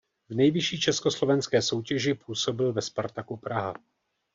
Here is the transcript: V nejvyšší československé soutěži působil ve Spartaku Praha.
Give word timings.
V 0.29 0.35
nejvyšší 0.35 0.79
československé 0.79 1.61
soutěži 1.61 2.13
působil 2.13 2.73
ve 2.73 2.81
Spartaku 2.81 3.37
Praha. 3.37 3.73